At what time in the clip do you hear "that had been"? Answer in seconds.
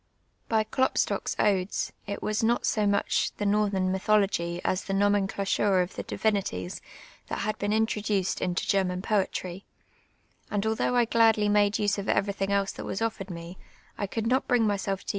7.27-7.71